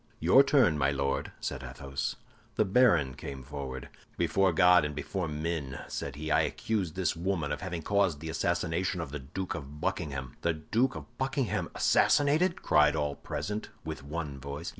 [0.19, 2.15] "Your turn, my Lord," said Athos.
[2.55, 3.87] The baron came forward.
[4.17, 8.29] "Before God and before men," said he, "I accuse this woman of having caused the
[8.31, 14.01] assassination of the Duke of Buckingham." "The Duke of Buckingham assassinated!" cried all present, with
[14.03, 14.67] one voice.